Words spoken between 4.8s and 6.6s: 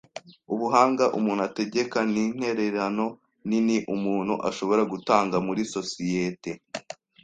gutanga muri societe.